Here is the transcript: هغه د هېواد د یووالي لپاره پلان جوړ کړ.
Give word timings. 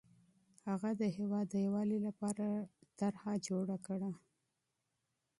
هغه 0.67 0.89
د 1.01 1.03
هېواد 1.17 1.45
د 1.51 1.55
یووالي 1.65 1.99
لپاره 2.07 2.45
پلان 2.97 3.35
جوړ 3.47 3.67
کړ. 3.87 4.01